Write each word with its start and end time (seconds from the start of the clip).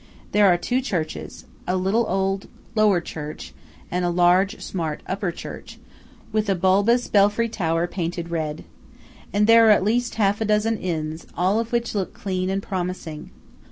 There 0.31 0.47
are 0.47 0.57
two 0.57 0.81
churches–a 0.81 1.75
little 1.77 2.07
old 2.07 2.47
lower 2.73 2.99
church, 3.01 3.53
and 3.91 4.03
a 4.03 4.09
large, 4.09 4.59
smart 4.59 5.03
upper 5.05 5.31
church, 5.31 5.77
with 6.33 6.49
a 6.49 6.55
bulbous 6.55 7.07
belfry 7.07 7.47
tower 7.47 7.85
painted 7.85 8.31
red. 8.31 8.63
And 9.31 9.45
there 9.45 9.67
are 9.67 9.71
at 9.71 9.83
least 9.83 10.15
half 10.15 10.41
a 10.41 10.45
dozen 10.45 10.77
inns, 10.79 11.27
all 11.37 11.59
of 11.59 11.71
which 11.71 11.93
look 11.93 12.15
clean 12.15 12.49
and 12.49 12.63
promising. 12.63 13.29